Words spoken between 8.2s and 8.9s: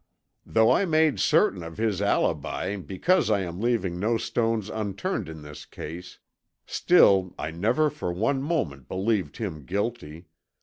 moment